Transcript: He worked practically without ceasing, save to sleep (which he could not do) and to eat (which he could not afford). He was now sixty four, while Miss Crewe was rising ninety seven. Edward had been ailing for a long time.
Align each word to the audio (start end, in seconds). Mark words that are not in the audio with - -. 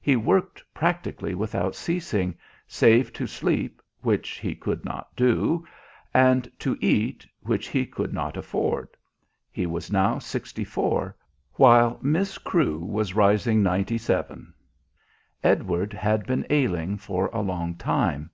He 0.00 0.14
worked 0.14 0.62
practically 0.72 1.34
without 1.34 1.74
ceasing, 1.74 2.38
save 2.68 3.12
to 3.14 3.26
sleep 3.26 3.82
(which 4.00 4.38
he 4.38 4.54
could 4.54 4.84
not 4.84 5.08
do) 5.16 5.66
and 6.14 6.48
to 6.60 6.78
eat 6.80 7.26
(which 7.40 7.66
he 7.66 7.84
could 7.84 8.12
not 8.12 8.36
afford). 8.36 8.90
He 9.50 9.66
was 9.66 9.90
now 9.90 10.20
sixty 10.20 10.62
four, 10.62 11.16
while 11.54 11.98
Miss 12.00 12.38
Crewe 12.38 12.78
was 12.78 13.16
rising 13.16 13.60
ninety 13.60 13.98
seven. 13.98 14.54
Edward 15.42 15.92
had 15.92 16.28
been 16.28 16.46
ailing 16.48 16.96
for 16.96 17.26
a 17.32 17.40
long 17.40 17.74
time. 17.74 18.30